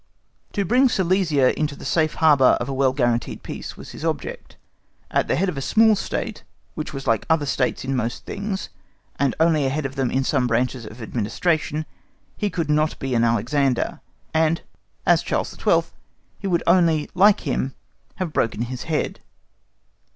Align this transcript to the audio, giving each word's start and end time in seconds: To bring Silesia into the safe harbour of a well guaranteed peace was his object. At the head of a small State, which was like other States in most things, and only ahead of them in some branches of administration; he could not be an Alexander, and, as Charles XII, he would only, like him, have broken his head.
To 0.53 0.65
bring 0.65 0.89
Silesia 0.89 1.55
into 1.59 1.75
the 1.75 1.85
safe 1.85 2.15
harbour 2.15 2.57
of 2.59 2.67
a 2.67 2.73
well 2.73 2.91
guaranteed 2.91 3.43
peace 3.43 3.77
was 3.77 3.91
his 3.91 4.03
object. 4.03 4.57
At 5.11 5.27
the 5.27 5.35
head 5.35 5.47
of 5.47 5.57
a 5.57 5.61
small 5.61 5.95
State, 5.95 6.41
which 6.73 6.91
was 6.91 7.05
like 7.05 7.23
other 7.29 7.45
States 7.45 7.85
in 7.85 7.95
most 7.95 8.25
things, 8.25 8.69
and 9.19 9.35
only 9.39 9.63
ahead 9.67 9.85
of 9.85 9.93
them 9.93 10.09
in 10.09 10.23
some 10.23 10.47
branches 10.47 10.87
of 10.87 11.03
administration; 11.03 11.85
he 12.35 12.49
could 12.49 12.67
not 12.67 12.97
be 12.97 13.13
an 13.13 13.23
Alexander, 13.23 13.99
and, 14.33 14.63
as 15.05 15.21
Charles 15.21 15.55
XII, 15.55 15.83
he 16.39 16.47
would 16.47 16.63
only, 16.65 17.07
like 17.13 17.41
him, 17.41 17.75
have 18.15 18.33
broken 18.33 18.63
his 18.63 18.85
head. 18.85 19.19